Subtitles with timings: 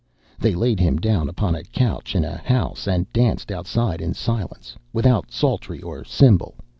[0.39, 4.75] They laid him down upon a couch in a house, and danced outside in silence,
[4.93, 6.55] without psaltery or cymbal.